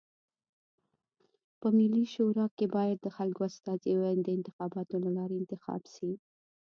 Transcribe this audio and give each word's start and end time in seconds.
په 1.59 1.67
ملي 1.77 2.05
شورا 2.13 2.45
کي 2.57 2.65
بايد 2.75 2.97
د 3.01 3.07
خلکو 3.17 3.41
استازي 3.49 3.91
د 4.25 4.27
انتخاباتو 4.37 4.95
د 5.03 5.05
لاري 5.17 5.35
انتخاب 5.41 5.81
سی. 5.95 6.11